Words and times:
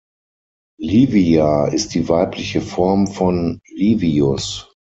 Livia 0.79 1.65
ist 1.67 1.93
die 1.93 2.09
weibliche 2.09 2.59
Form 2.61 3.05
von 3.05 3.61
Livius. 3.67 4.73